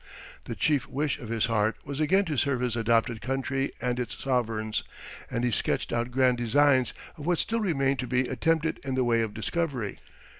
The 0.45 0.55
chief 0.55 0.87
wish 0.87 1.19
of 1.19 1.29
his 1.29 1.45
heart 1.45 1.75
was 1.85 1.99
again 1.99 2.25
to 2.25 2.35
serve 2.35 2.61
his 2.61 2.75
adopted 2.75 3.21
country 3.21 3.71
and 3.79 3.99
its 3.99 4.17
sovereigns, 4.19 4.81
and 5.29 5.43
he 5.43 5.51
sketched 5.51 5.93
out 5.93 6.09
grand 6.09 6.39
designs 6.39 6.91
of 7.19 7.27
what 7.27 7.37
still 7.37 7.59
remained 7.59 7.99
to 7.99 8.07
be 8.07 8.27
attempted 8.27 8.79
in 8.83 8.95
the 8.95 9.03
way 9.03 9.21
of 9.21 9.35
discovery. 9.35 9.99